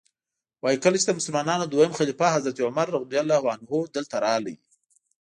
[0.63, 3.63] وایي کله چې د مسلمانانو دویم خلیفه حضرت عمر رضی الله عنه
[3.95, 4.55] دلته راغی.